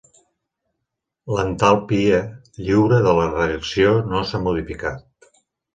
L'entalpia 1.35 2.23
lliure 2.65 3.01
de 3.09 3.15
la 3.21 3.29
reacció 3.37 3.95
no 4.13 4.25
s'ha 4.31 4.45
modificat. 4.49 5.35